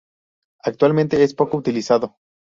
Actualmente 0.63 1.23
es 1.23 1.35
poco 1.35 1.57
utilizado. 1.57 2.15